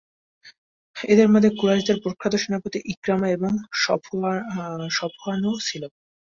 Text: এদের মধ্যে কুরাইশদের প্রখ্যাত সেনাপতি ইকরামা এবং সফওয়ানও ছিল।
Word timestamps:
এদের 0.95 1.27
মধ্যে 1.29 1.49
কুরাইশদের 1.51 1.97
প্রখ্যাত 2.03 2.33
সেনাপতি 2.35 2.79
ইকরামা 2.93 3.27
এবং 3.29 3.51
সফওয়ানও 4.91 5.53
ছিল। 5.67 5.83